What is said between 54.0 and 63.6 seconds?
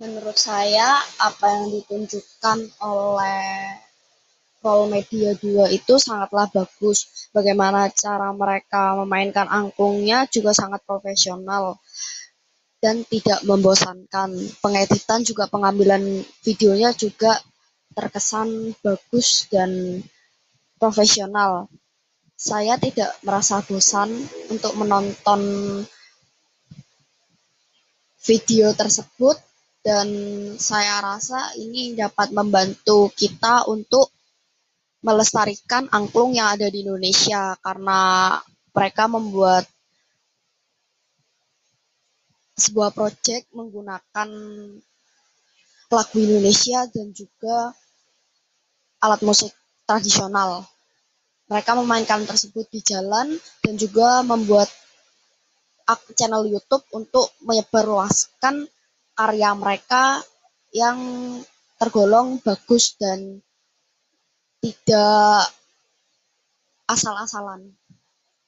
membuat channel YouTube untuk menyebarluaskan karya mereka yang tergolong bagus dan